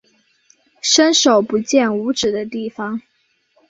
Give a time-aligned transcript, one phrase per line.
[0.81, 3.03] 伸手不见五指的地方